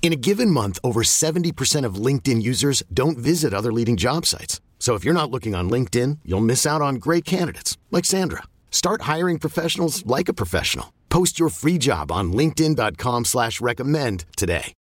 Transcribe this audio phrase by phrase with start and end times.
[0.00, 4.62] In a given month, over 70% of LinkedIn users don't visit other leading job sites.
[4.78, 8.44] So if you're not looking on LinkedIn, you'll miss out on great candidates like Sandra.
[8.70, 10.94] Start hiring professionals like a professional.
[11.10, 14.72] Post your free job on LinkedIn.com slash recommend today.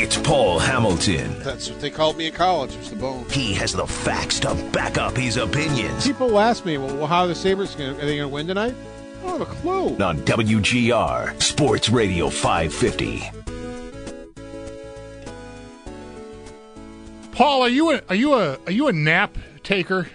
[0.00, 1.38] It's Paul Hamilton.
[1.40, 2.74] That's what they called me in college.
[2.76, 3.26] It's the bone.
[3.30, 6.06] He has the facts to back up his opinions.
[6.06, 8.46] People ask me, well, how are the Sabres going to, are they going to win
[8.46, 8.74] tonight?
[9.18, 9.96] I don't have a clue.
[9.98, 13.30] On WGR, Sports Radio 550.
[17.32, 20.08] Paul, are you a are you a are you a nap taker?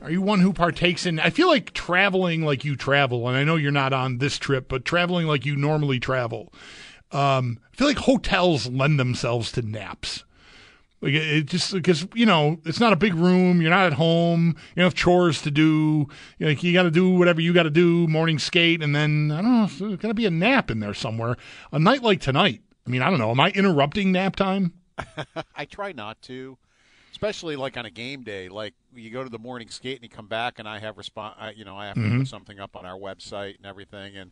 [0.00, 1.20] Are you one who partakes in?
[1.20, 4.68] I feel like traveling like you travel, and I know you're not on this trip,
[4.68, 6.52] but traveling like you normally travel.
[7.12, 10.24] Um, I feel like hotels lend themselves to naps.
[11.02, 14.54] Like it, just because you know it's not a big room, you're not at home,
[14.76, 16.06] you have chores to do.
[16.38, 19.32] You, know, you got to do whatever you got to do, morning skate, and then
[19.32, 21.36] I don't know, there's got to be a nap in there somewhere.
[21.72, 23.30] A night like tonight, I mean, I don't know.
[23.32, 24.74] Am I interrupting nap time?
[25.56, 26.56] I try not to,
[27.10, 28.48] especially like on a game day.
[28.48, 31.34] Like you go to the morning skate and you come back, and I have respond.
[31.56, 32.18] You know, I have to Mhm.
[32.18, 34.16] put something up on our website and everything.
[34.16, 34.30] And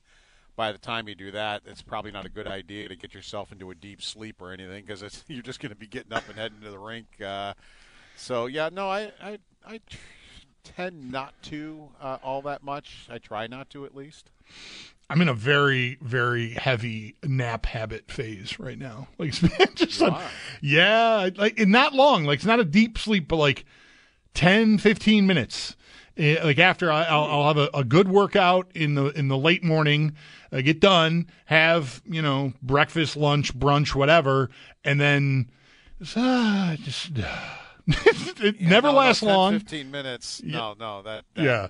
[0.61, 3.51] by the time you do that, it's probably not a good idea to get yourself
[3.51, 6.39] into a deep sleep or anything because you're just going to be getting up and
[6.39, 7.07] heading to the rink.
[7.19, 7.55] Uh,
[8.15, 9.11] so yeah, no, I
[9.67, 9.81] I
[10.63, 13.07] tend not to uh, all that much.
[13.09, 14.33] I try not to at least.
[15.09, 19.09] I'm in a very, very heavy nap habit phase right now.
[19.19, 19.33] Like,
[19.77, 20.23] just on-
[20.61, 22.25] yeah, like and not long.
[22.25, 23.65] Like, it's not a deep sleep, but like
[24.35, 25.75] 10, 15 minutes.
[26.21, 29.39] Eh, Like after I, I'll, I'll have a, a good workout in the in the
[29.39, 30.15] late morning,
[30.53, 34.51] uh, get done, have you know breakfast, lunch, brunch, whatever,
[34.85, 35.51] and then
[36.17, 37.11] ah, just
[37.87, 39.53] it never No, lasts 10, long.
[39.59, 40.43] Fifteen minutes.
[40.45, 41.69] No, no, that, that Yeah,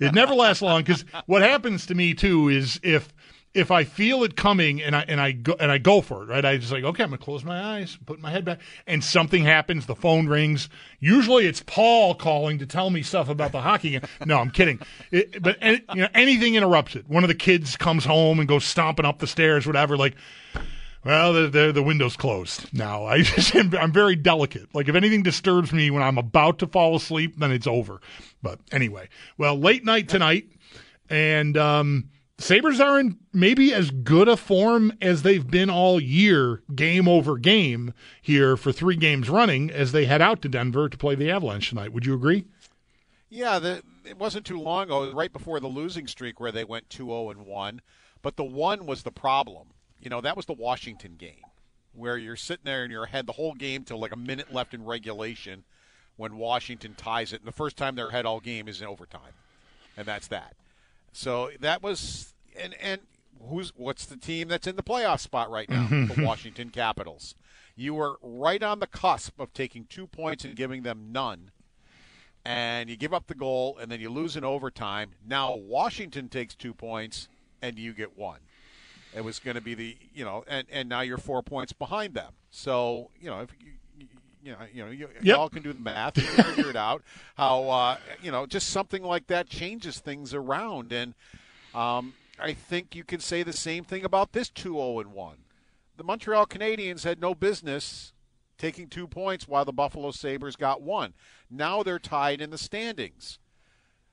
[0.00, 3.12] it never lasts long because what happens to me too is if
[3.54, 6.26] if I feel it coming and I and I go and I go for it,
[6.26, 6.44] right?
[6.44, 9.44] I just like okay, I'm gonna close my eyes, put my head back, and something
[9.44, 9.86] happens.
[9.86, 10.68] The phone rings.
[11.00, 14.02] Usually it's Paul calling to tell me stuff about the hockey game.
[14.24, 14.80] No, I'm kidding.
[15.10, 17.08] It, but you know, anything interrupts it.
[17.08, 19.96] One of the kids comes home and goes stomping up the stairs, whatever.
[19.96, 20.14] Like.
[21.04, 23.04] Well, the, the the window's closed now.
[23.06, 24.74] I just I'm very delicate.
[24.74, 28.00] Like if anything disturbs me when I'm about to fall asleep, then it's over.
[28.42, 29.08] But anyway,
[29.38, 30.48] well, late night tonight,
[31.08, 32.10] and um,
[32.40, 37.36] Sabres are in maybe as good a form as they've been all year, game over
[37.36, 41.30] game here for three games running as they head out to Denver to play the
[41.30, 41.92] Avalanche tonight.
[41.92, 42.44] Would you agree?
[43.28, 46.88] Yeah, the, it wasn't too long ago, right before the losing streak where they went
[46.88, 47.80] 2-0 and 1,
[48.22, 49.68] but the 1 was the problem.
[50.00, 51.42] You know, that was the Washington game
[51.92, 54.74] where you're sitting there in your head the whole game till like a minute left
[54.74, 55.64] in regulation
[56.16, 57.40] when Washington ties it.
[57.40, 59.32] And the first time they're ahead all game is in overtime.
[59.96, 60.54] And that's that.
[61.12, 63.02] So that was and and
[63.48, 65.86] who's what's the team that's in the playoff spot right now?
[65.90, 67.34] the Washington Capitals.
[67.76, 71.52] You were right on the cusp of taking 2 points and giving them none
[72.44, 75.10] and you give up the goal and then you lose in overtime.
[75.26, 77.28] Now Washington takes two points
[77.60, 78.40] and you get one.
[79.14, 82.14] It was going to be the you know, and and now you're four points behind
[82.14, 82.32] them.
[82.50, 83.72] So you know if you.
[84.42, 85.38] You know, you know, you, Yep.
[85.38, 86.14] all can do the math.
[86.14, 87.02] Can figure it out.
[87.36, 91.14] How uh, you know, just something like that changes things around, and
[91.74, 95.38] um, I think you can say the same thing about this 2-0 and one.
[95.96, 98.12] The Montreal Canadiens had no business
[98.56, 101.14] taking two points while the Buffalo Sabres got one.
[101.50, 103.38] Now they're tied in the standings.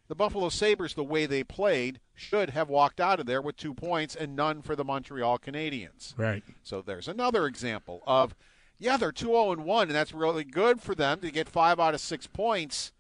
[0.08, 3.74] The Buffalo Sabres, the way they played, should have walked out of there with two
[3.74, 6.14] points and none for the Montreal Canadiens.
[6.18, 6.44] Right.
[6.64, 8.36] So there's another example of,
[8.78, 11.80] yeah, they're 2 0 and 1, and that's really good for them to get five
[11.80, 12.92] out of six points.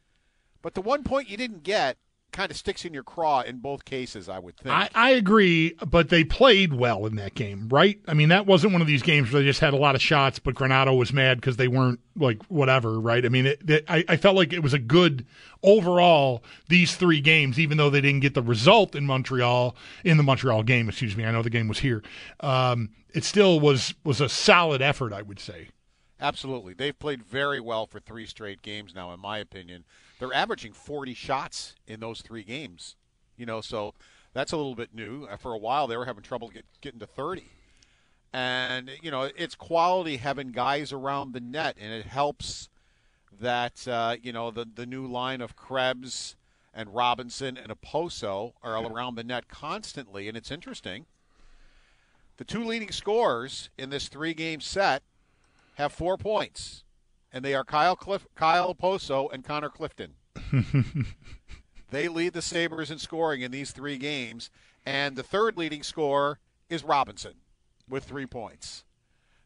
[0.61, 1.97] But the one point you didn't get
[2.35, 4.27] kind of sticks in your craw in both cases.
[4.27, 4.75] I would think.
[4.75, 7.99] I, I agree, but they played well in that game, right?
[8.07, 10.01] I mean, that wasn't one of these games where they just had a lot of
[10.01, 13.25] shots, but Granato was mad because they weren't like whatever, right?
[13.25, 15.25] I mean, it, it, I, I felt like it was a good
[15.63, 20.23] overall these three games, even though they didn't get the result in Montreal in the
[20.23, 20.89] Montreal game.
[20.89, 22.03] Excuse me, I know the game was here.
[22.41, 25.69] Um, it still was was a solid effort, I would say.
[26.19, 26.73] Absolutely.
[26.73, 29.85] They've played very well for three straight games now, in my opinion.
[30.19, 32.95] They're averaging 40 shots in those three games.
[33.37, 33.93] You know, so
[34.33, 35.25] that's a little bit new.
[35.25, 37.43] Uh, for a while, they were having trouble get, getting to 30.
[38.33, 42.69] And, you know, it's quality having guys around the net, and it helps
[43.39, 46.35] that, uh, you know, the, the new line of Krebs
[46.73, 50.27] and Robinson and Okposo are around the net constantly.
[50.27, 51.05] And it's interesting.
[52.37, 55.03] The two leading scorers in this three game set
[55.75, 56.83] have four points,
[57.35, 60.13] and they are Kyle Cliff, Kyle Okposo and Connor Clifton.
[61.91, 64.49] they lead the Sabres in scoring in these three games,
[64.85, 66.39] and the third leading scorer
[66.69, 67.33] is Robinson
[67.89, 68.85] with three points.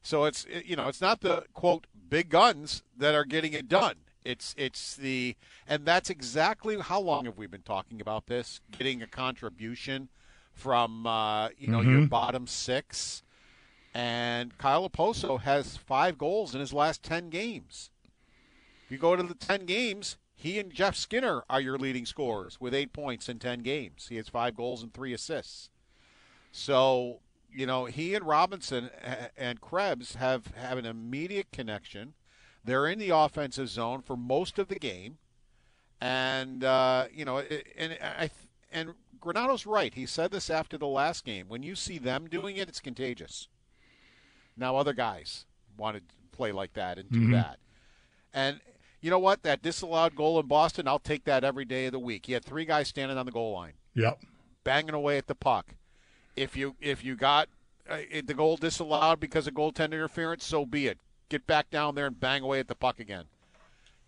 [0.03, 3.95] So it's you know it's not the quote big guns that are getting it done.
[4.23, 5.35] It's it's the
[5.67, 8.61] and that's exactly how long have we been talking about this?
[8.69, 10.09] Getting a contribution
[10.53, 11.99] from uh, you know mm-hmm.
[11.99, 13.23] your bottom six
[13.93, 17.89] and Kyle Okposo has five goals in his last 10 games.
[18.85, 22.59] If you go to the 10 games, he and Jeff Skinner are your leading scorers
[22.59, 24.07] with eight points in 10 games.
[24.09, 25.69] He has five goals and three assists.
[26.51, 27.19] So,
[27.51, 28.89] you know, he and Robinson
[29.37, 32.13] and Krebs have, have an immediate connection.
[32.63, 35.17] They're in the offensive zone for most of the game.
[36.01, 37.39] And, uh, you know,
[37.77, 38.29] and I,
[38.71, 39.93] and Granato's right.
[39.93, 41.47] He said this after the last game.
[41.47, 43.49] When you see them doing it, it's contagious.
[44.59, 45.45] Now other guys
[45.77, 47.31] want to play like that and do mm-hmm.
[47.33, 47.59] that.
[48.33, 48.59] And
[49.01, 49.43] you know what?
[49.43, 52.25] That disallowed goal in Boston, I'll take that every day of the week.
[52.25, 53.73] He had three guys standing on the goal line.
[53.95, 54.21] Yep.
[54.63, 55.75] Banging away at the puck.
[56.35, 57.49] If you if you got
[57.89, 60.99] uh, the goal disallowed because of goaltender interference, so be it.
[61.29, 63.25] Get back down there and bang away at the puck again.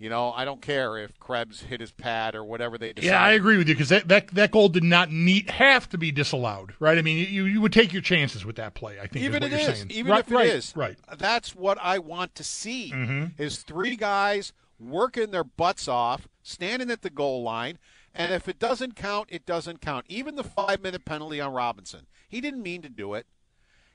[0.02, 3.06] You know, I don't care if Krebs hit his pad or whatever they decide.
[3.06, 5.98] Yeah, I agree with you because that, that, that goal did not need have to
[6.00, 6.98] be disallowed, right?
[6.98, 9.00] I mean, you, you would take your chances with that play.
[9.00, 9.92] I think even is it is, saying.
[9.92, 10.98] even right, if it right, is, right.
[11.20, 12.92] That's what I want to see.
[12.92, 13.40] Mm-hmm.
[13.40, 17.78] Is three guys working their butts off, standing at the goal line,
[18.16, 20.08] and if it doesn't count, it doesn't count.
[20.10, 23.28] Even the five minute penalty on Robinson, he didn't mean to do it.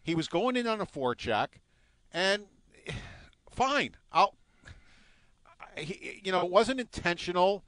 [0.05, 1.49] He was going in on a forecheck,
[2.13, 2.45] and
[3.51, 4.37] fine, I'll
[5.77, 7.65] he, you know, it wasn't intentional.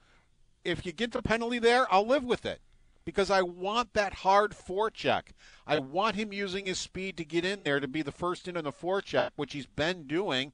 [0.65, 2.61] If you get the penalty there, I'll live with it
[3.05, 5.29] because I want that hard forecheck.
[5.67, 8.57] I want him using his speed to get in there to be the first in
[8.57, 10.53] on the forecheck, which he's been doing.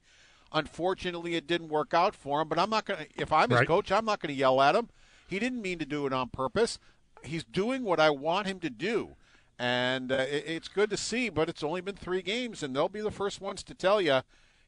[0.53, 2.47] Unfortunately, it didn't work out for him.
[2.47, 3.21] But I'm not going to.
[3.21, 3.67] If I'm his right.
[3.67, 4.89] coach, I'm not going to yell at him.
[5.27, 6.79] He didn't mean to do it on purpose.
[7.23, 9.15] He's doing what I want him to do,
[9.59, 11.29] and uh, it, it's good to see.
[11.29, 14.21] But it's only been three games, and they'll be the first ones to tell you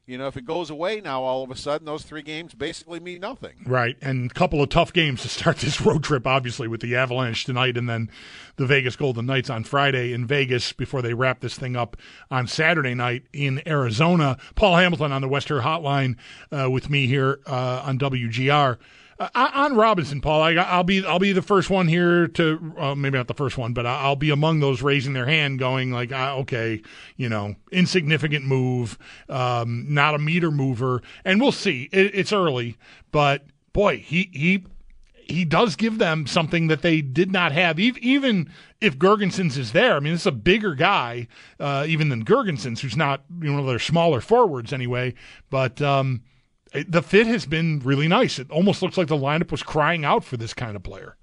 [0.08, 2.98] you know, if it goes away now, all of a sudden, those three games basically
[2.98, 3.52] mean nothing.
[3.66, 6.96] Right, and a couple of tough games to start this road trip, obviously, with the
[6.96, 8.10] Avalanche tonight and then
[8.56, 11.98] the Vegas Golden Knights on Friday in Vegas before they wrap this thing up
[12.30, 14.38] on Saturday night in Arizona.
[14.54, 16.16] Paul Hamilton on the Western Hotline
[16.50, 18.78] uh, with me here uh, on WGR.
[19.18, 22.94] Uh, on Robinson, Paul, I, will be I'll be the first one here to uh,
[22.94, 26.12] maybe not the first one, but I'll be among those raising their hand, going like,
[26.12, 26.82] uh, okay,
[27.16, 28.96] you know, insignificant move,
[29.28, 31.88] um, not a meter mover, and we'll see.
[31.90, 32.76] It, it's early,
[33.10, 34.64] but boy, he he
[35.12, 38.48] he does give them something that they did not have, even
[38.80, 39.96] if Girgensons is there.
[39.96, 41.26] I mean, it's a bigger guy,
[41.58, 45.14] uh, even than Girgensons, who's not you know one of their smaller forwards anyway,
[45.50, 45.82] but.
[45.82, 46.22] Um,
[46.72, 48.38] the fit has been really nice.
[48.38, 51.16] It almost looks like the lineup was crying out for this kind of player.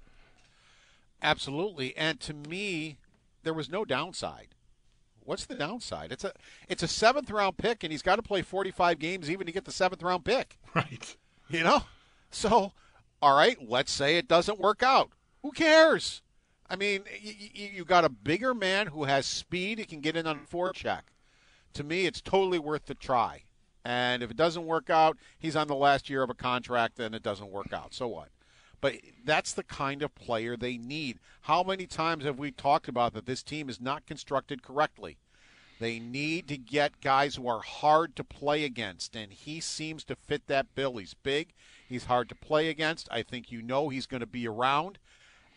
[1.22, 2.98] Absolutely, and to me,
[3.42, 4.48] there was no downside.
[5.24, 6.12] What's the downside?
[6.12, 6.32] It's a
[6.68, 9.52] it's a seventh round pick, and he's got to play forty five games even to
[9.52, 10.58] get the seventh round pick.
[10.74, 11.16] Right.
[11.48, 11.84] You know,
[12.30, 12.72] so
[13.22, 13.56] all right.
[13.66, 15.10] Let's say it doesn't work out.
[15.42, 16.20] Who cares?
[16.68, 19.78] I mean, you, you got a bigger man who has speed.
[19.78, 21.02] He can get in on forecheck.
[21.74, 23.44] To me, it's totally worth the try.
[23.86, 27.14] And if it doesn't work out, he's on the last year of a contract, then
[27.14, 27.94] it doesn't work out.
[27.94, 28.30] So what?
[28.80, 31.20] But that's the kind of player they need.
[31.42, 35.18] How many times have we talked about that this team is not constructed correctly?
[35.78, 40.16] They need to get guys who are hard to play against, and he seems to
[40.16, 40.96] fit that bill.
[40.96, 41.52] He's big,
[41.88, 43.06] he's hard to play against.
[43.12, 44.98] I think you know he's going to be around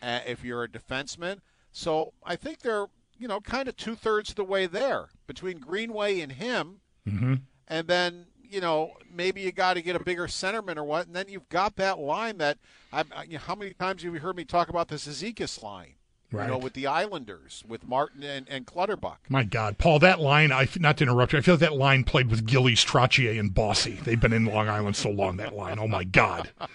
[0.00, 1.40] uh, if you're a defenseman.
[1.72, 2.86] So I think they're,
[3.18, 6.76] you know, kind of two thirds of the way there between Greenway and him.
[7.08, 7.34] Mm-hmm.
[7.70, 11.16] And then, you know, maybe you got to get a bigger centerman or what, and
[11.16, 12.58] then you've got that line that
[12.92, 15.94] I, you know, how many times have you heard me talk about this Cizikas line?
[16.32, 16.44] Right.
[16.44, 19.18] You know, with the Islanders, with Martin and, and Clutterbuck.
[19.28, 22.04] My God, Paul, that line, I not to interrupt you, I feel like that line
[22.04, 23.98] played with Gillies, Trottier, and Bossy.
[24.04, 25.78] They've been in Long Island so long, that line.
[25.80, 26.50] Oh, my God.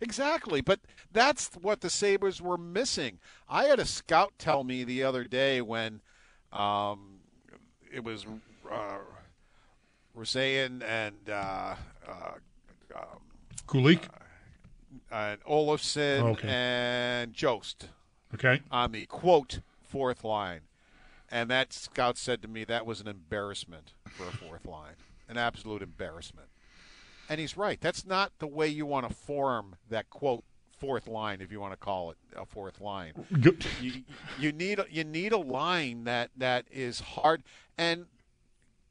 [0.00, 0.80] Exactly, but
[1.12, 3.18] that's what the Sabres were missing.
[3.48, 6.00] I had a scout tell me the other day when
[6.52, 7.20] um,
[7.90, 8.26] it was
[8.70, 8.98] uh,
[10.16, 11.74] Rosean and uh,
[12.08, 12.32] uh,
[13.66, 14.08] Kulich?
[15.10, 16.48] and Olofsson Okay.
[16.48, 17.88] and Jost
[18.34, 18.62] Okay.
[18.70, 20.60] on the quote fourth line.
[21.30, 24.94] And that scout said to me that was an embarrassment for a fourth line,
[25.28, 26.48] an absolute embarrassment.
[27.28, 27.80] And he's right.
[27.80, 30.44] That's not the way you want to form that quote
[30.78, 33.14] fourth line, if you want to call it a fourth line.
[33.80, 33.92] You,
[34.38, 37.42] you need a, you need a line that that is hard.
[37.76, 38.06] And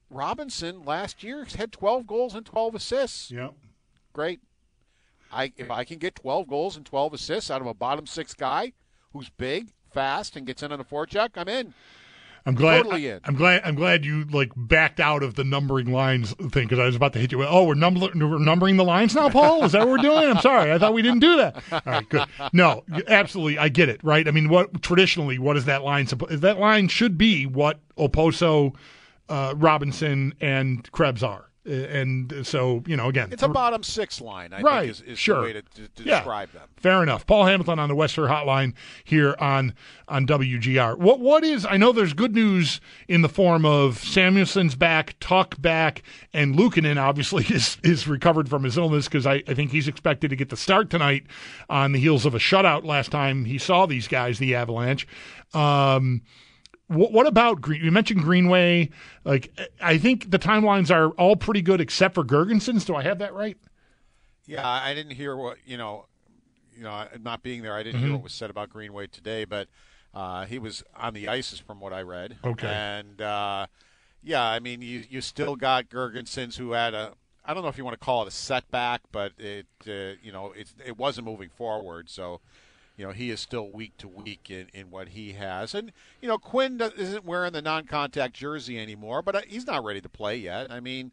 [0.10, 3.32] Robinson last year had 12 goals and 12 assists.
[3.32, 3.50] Yeah.
[4.14, 4.40] Great.
[5.32, 8.34] I if I can get 12 goals and 12 assists out of a bottom six
[8.34, 8.74] guy
[9.14, 11.74] who's big, fast, and gets in on a forecheck, I'm in.
[12.48, 12.84] I'm glad.
[12.84, 13.20] Totally in.
[13.26, 13.64] I'm glad.
[13.66, 17.14] I'm glad you like backed out of the numbering lines thing because I was about
[17.14, 17.40] to hit you.
[17.40, 19.64] with, Oh, we're, number, we're numbering the lines now, Paul.
[19.66, 20.30] Is that what we're doing?
[20.30, 20.72] I'm sorry.
[20.72, 21.64] I thought we didn't do that.
[21.72, 22.26] All right, good.
[22.54, 23.58] No, absolutely.
[23.58, 24.00] I get it.
[24.04, 24.28] Right.
[24.28, 26.06] I mean, what traditionally, what is that line?
[26.06, 28.76] suppo- That line should be what Okposo,
[29.30, 31.50] uh, Robinson, and Krebs are.
[31.68, 35.18] And so, you know, again, It's a bottom six line, I Right, think, is, is
[35.18, 35.38] sure.
[35.38, 36.18] the way to, to, to Yeah.
[36.20, 36.70] describe them.
[36.78, 37.26] Fair enough.
[37.26, 39.74] Paul Hamilton on the Western Hotline here on
[40.08, 40.96] on WGR.
[41.00, 41.66] What what is?
[41.66, 46.04] I know there's good news in the form of Samuelsson's back, Tuch back,
[46.36, 50.30] and Luukkonen obviously is is recovered from his illness because I, I think he's expected
[50.30, 51.24] to get the start tonight
[51.68, 55.08] on the heels of a shutout last time he saw these guys, the Avalanche.
[55.56, 56.22] Um,
[56.88, 57.84] what, what about Green?
[57.84, 58.90] You mentioned Greenway.
[59.24, 62.86] Like I think the timelines are all pretty good except for Girgensons.
[62.86, 63.58] Do I have that right?
[64.46, 66.06] Yeah, I didn't hear what you know.
[66.78, 68.06] You know, not being there, I didn't Mm-hmm.
[68.08, 69.70] hear what was said about Greenway today, but
[70.14, 72.36] uh, he was on the ices from what I read.
[72.44, 72.68] Okay.
[72.68, 73.68] and uh,
[74.22, 77.14] yeah, I mean, you you still got Girgensons who had a.
[77.46, 80.34] I don't know if you want to call it a setback, but it uh, you
[80.34, 82.42] know it it wasn't moving forward, so.
[82.98, 86.28] You know he is still week to week in, in what he has, and you
[86.28, 90.38] know Quinn isn't wearing the non-contact jersey anymore, but uh, he's not ready to play
[90.38, 90.72] yet.
[90.72, 91.12] I mean,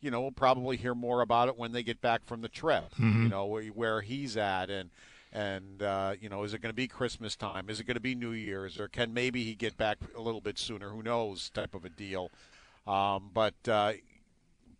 [0.00, 2.84] you know, we'll probably hear more about it when they get back from the trip.
[3.24, 4.90] You know, where, where he's at, and
[5.32, 7.68] and uh, you know, is it going to be Christmas time?
[7.68, 10.40] Is it going to be New Year's, or can maybe he get back a little
[10.40, 10.90] bit sooner?
[10.90, 11.50] Who knows?
[11.50, 12.30] Type of a deal.
[12.86, 13.94] Um, but uh,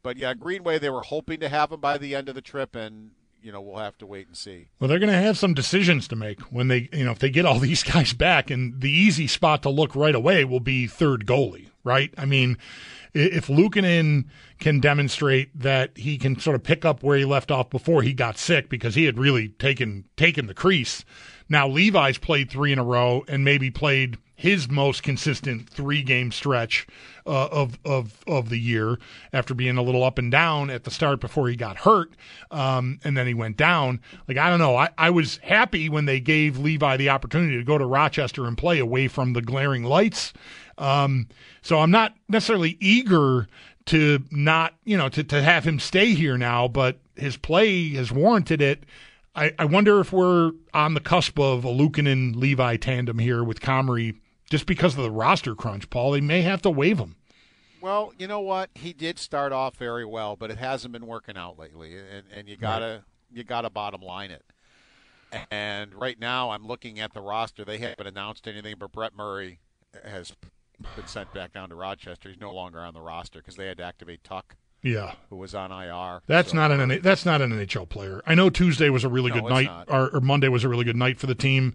[0.02, 2.76] but yeah, Greenway they were hoping to have him by the end of the trip,
[2.76, 3.10] and
[3.46, 4.66] you know, we'll have to wait and see.
[4.80, 7.30] Well, they're going to have some decisions to make when they, you know, if they
[7.30, 10.88] get all these guys back, and the easy spot to look right away will be
[10.88, 12.12] third goalie, right?
[12.18, 12.58] I mean,
[13.14, 14.24] if Luukkonen
[14.58, 18.12] can demonstrate that he can sort of pick up where he left off before he
[18.12, 21.04] got sick, because he had really taken taken the crease.
[21.48, 26.30] Now Levi's played three in a row and maybe played his most consistent three game
[26.30, 26.86] stretch
[27.26, 28.98] uh, of of of the year
[29.32, 32.12] after being a little up and down at the start before he got hurt,
[32.50, 33.98] um, and then he went down.
[34.28, 37.64] Like I don't know, I, I was happy when they gave Levi the opportunity to
[37.64, 40.34] go to Rochester and play away from the glaring lights.
[40.78, 41.28] Um,
[41.62, 43.48] so I'm not necessarily eager
[43.86, 48.12] to not you know to to have him stay here now, but his play has
[48.12, 48.84] warranted it.
[49.34, 53.60] I, I wonder if we're on the cusp of a Luukkonen Levi tandem here with
[53.60, 54.16] Comrie
[54.50, 56.12] just because of the roster crunch, Paul.
[56.12, 57.16] They may have to waive him.
[57.80, 58.70] Well, you know what?
[58.74, 62.48] He did start off very well, but it hasn't been working out lately, and, and
[62.48, 64.44] you gotta you gotta bottom line it.
[65.50, 67.64] And right now, I'm looking at the roster.
[67.64, 69.58] They haven't announced anything, but Brett Murray
[70.04, 70.32] has
[70.94, 72.28] been sent back down to Rochester.
[72.28, 74.44] He's no longer on the roster because they had to activate Tuch,
[74.82, 75.14] Yeah.
[75.28, 76.22] who was on IR.
[76.26, 78.22] That's So- not an that's not an NHL player.
[78.26, 80.84] I know Tuesday was a really No, good night, or, or Monday was a really
[80.84, 81.74] good night for the team,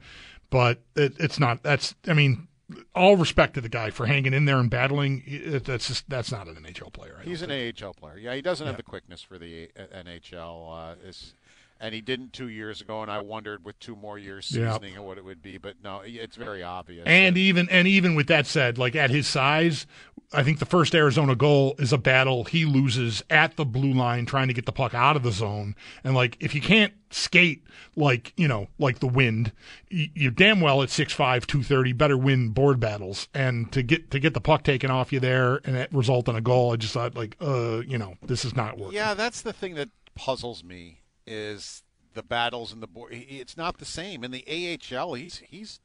[0.50, 1.62] but it, it's not.
[1.62, 2.48] That's I mean,
[2.96, 5.24] all respect to the guy for hanging in there and battling.
[5.66, 7.18] That's just that's not an NHL player.
[7.20, 7.82] I He's an think.
[7.82, 8.18] AHL player.
[8.18, 10.92] Yeah, he doesn't have the quickness for the NHL.
[10.92, 11.34] Uh, is
[11.82, 15.18] and he didn't two years ago, and I wondered with two more years seasoning what
[15.18, 15.58] it would be.
[15.58, 17.04] But no, it's very obvious.
[17.08, 19.88] And that- even and even with that said, like at his size,
[20.32, 24.26] I think the first Arizona goal is a battle he loses at the blue line
[24.28, 25.76] trying to get the puck out of the zone.
[26.04, 27.64] And like if you can't skate
[27.96, 29.52] like you know like the wind,
[29.90, 33.28] you, you damn well at 6'5", 230 better win board battles.
[33.34, 36.36] And to get to get the puck taken off you there and it result in
[36.36, 38.96] a goal, I just thought like uh you know this is not working.
[38.96, 43.13] Yeah, that's the thing that puzzles me is the battles and the board.
[43.13, 45.13] It's not the same in the AHL.
[45.13, 45.80] He's he's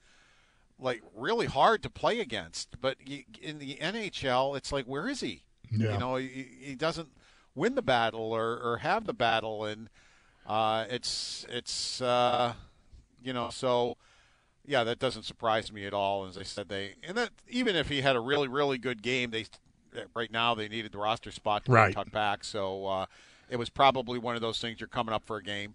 [0.78, 2.96] like really hard to play against, but
[3.40, 5.42] in the NHL, it's like where is he?
[5.70, 5.94] Yeah.
[5.94, 7.08] You know, he, he doesn't
[7.54, 9.88] win the battle or, or have the battle, and
[10.46, 12.54] uh, it's it's uh,
[13.22, 13.96] you know so
[14.64, 16.26] yeah, that doesn't surprise me at all.
[16.26, 19.30] As I said, they and that even if he had a really really good game,
[19.30, 19.46] they
[20.14, 21.94] right now they needed the roster spot to Right.
[21.94, 22.44] Tuch back.
[22.44, 23.06] So uh,
[23.48, 24.80] it was probably one of those things.
[24.80, 25.74] You're coming up for a game.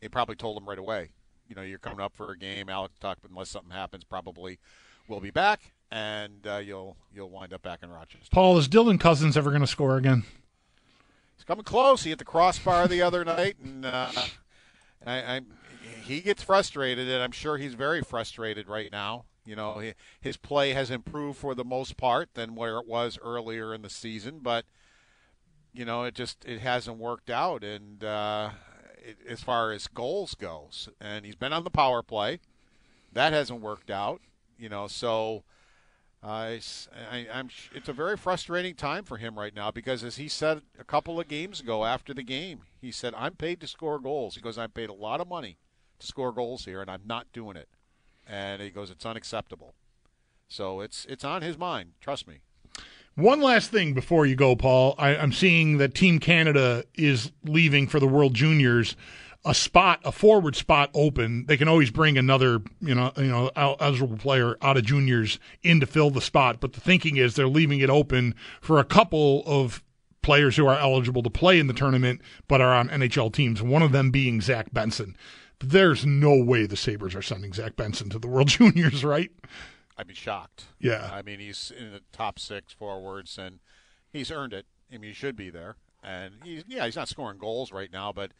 [0.00, 1.10] They probably told him right away.
[1.48, 2.68] You know, you're coming up for a game.
[2.68, 4.58] Alex Tuch, but unless something happens, probably
[5.08, 8.28] will be back, and uh, you'll you'll wind up back in Rochester.
[8.30, 10.24] Paul, is Dylan Cozens ever going to score again?
[11.36, 12.04] He's coming close.
[12.04, 14.10] He hit the crossbar the other night, and uh,
[15.04, 15.40] I, I,
[16.04, 19.24] he gets frustrated, and I'm sure he's very frustrated right now.
[19.44, 23.18] You know, he, his play has improved for the most part than where it was
[23.22, 24.64] earlier in the season, but
[25.74, 27.64] you know, it just it hasn't worked out.
[27.64, 28.50] And uh,
[29.04, 32.40] it, as far as goals goes, and he's been on the power play,
[33.12, 34.20] that hasn't worked out.
[34.58, 35.44] You know, so.
[36.22, 36.56] Uh,
[37.12, 40.62] I, I'm, it's a very frustrating time for him right now because, as he said
[40.78, 44.34] a couple of games ago after the game, he said, "I'm paid to score goals."
[44.34, 45.58] He goes, "I'm paid a lot of money
[45.98, 47.68] to score goals here, and I'm not doing it."
[48.26, 49.74] And he goes, "It's unacceptable."
[50.48, 51.92] So it's it's on his mind.
[52.00, 52.40] Trust me.
[53.16, 54.96] One last thing before you go, Paul.
[54.98, 58.96] I, I'm seeing that Team Canada is leaving for the World Juniors.
[59.46, 61.44] A spot, a forward spot open.
[61.46, 65.80] They can always bring another, you know, you know, eligible player out of juniors in
[65.80, 66.60] to fill the spot.
[66.60, 69.84] But the thinking is they're leaving it open for a couple of
[70.22, 73.62] players who are eligible to play in the tournament, but are on NHL teams.
[73.62, 75.14] One of them being Zach Benson.
[75.60, 79.30] There's no way the Sabres are sending Zach Benson to the World Juniors, right?
[79.96, 80.66] I'd be shocked.
[80.78, 81.10] Yeah.
[81.12, 83.60] I mean, he's in the top six forwards, and
[84.12, 84.66] he's earned it.
[84.92, 85.76] I mean, he should be there.
[86.02, 88.32] And he's yeah, he's not scoring goals right now, but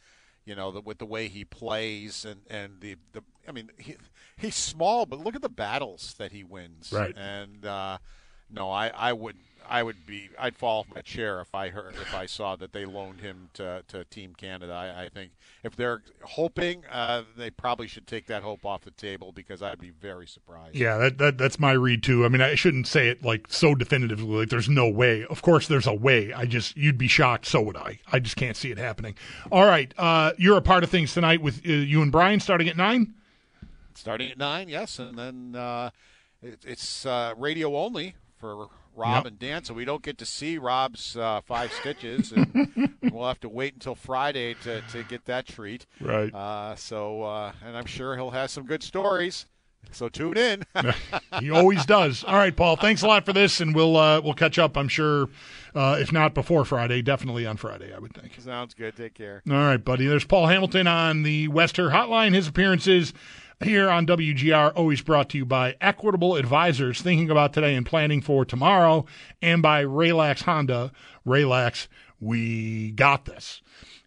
[0.45, 3.95] you know, the, with the way he plays and and the the, I mean, he,
[4.37, 6.91] he's small, but look at the battles that he wins.
[6.91, 7.15] Right.
[7.17, 7.97] And uh,
[8.51, 9.37] no, I I would
[9.69, 12.73] I would be I'd fall off my chair if I heard if I saw that
[12.73, 14.73] they loaned him to, to Team Canada.
[14.73, 15.31] I, I think
[15.63, 19.79] if they're hoping, uh, they probably should take that hope off the table because I'd
[19.79, 20.75] be very surprised.
[20.75, 22.25] Yeah, that, that that's my read too.
[22.25, 24.39] I mean, I shouldn't say it like so definitively.
[24.39, 25.25] Like, there's no way.
[25.25, 26.33] Of course, there's a way.
[26.33, 27.45] I just you'd be shocked.
[27.45, 27.99] So would I.
[28.11, 29.15] I just can't see it happening.
[29.51, 32.69] All right, uh, you're a part of things tonight with uh, you and Brian starting
[32.69, 33.13] at nine.
[33.93, 35.89] starting at nine, yes, and then uh,
[36.41, 39.25] it, it's uh, radio only for Rob Yep.
[39.25, 43.39] and Dan, so we don't get to see Rob's uh, five stitches, and we'll have
[43.41, 45.85] to wait until Friday to, to get that treat.
[45.99, 46.33] Right.
[46.33, 49.45] Uh, so, uh, and I'm sure he'll have some good stories.
[49.91, 50.63] So tune in.
[51.39, 52.23] he always does.
[52.23, 52.75] All right, Paul.
[52.75, 54.75] Thanks a lot for this, and we'll uh, we'll catch up.
[54.77, 55.29] I'm sure,
[55.75, 57.93] uh, if not before Friday, definitely on Friday.
[57.93, 58.33] I would think.
[58.39, 58.95] Sounds good.
[58.97, 59.43] Take care.
[59.47, 60.07] All right, buddy.
[60.07, 62.33] There's Paul Hamilton on the Wester Hotline.
[62.33, 63.13] His appearances
[63.63, 68.21] here on WGR always brought to you by Equitable Advisors, thinking about today and planning
[68.21, 69.05] for tomorrow,
[69.41, 70.91] and by Relax Honda.
[71.23, 71.87] Relax,
[72.19, 73.61] we got this.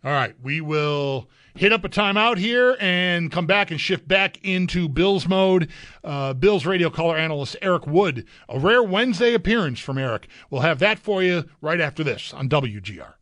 [0.05, 4.39] All right, we will hit up a timeout here and come back and shift back
[4.45, 5.69] into Bills mode.
[6.05, 10.29] Uh, Bills radio color analyst Eric Wood, a rare Wednesday appearance from Eric.
[10.51, 13.15] We'll have that for you right after this on WGR.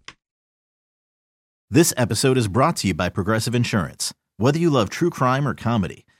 [1.71, 4.13] This episode is brought to you by Progressive Insurance.
[4.37, 6.06] Whether you love true crime or comedy,